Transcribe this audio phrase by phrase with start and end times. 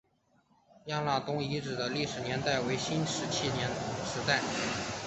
[0.87, 3.51] 亚拉东遗址的历史年代为新石器
[4.03, 4.41] 时代。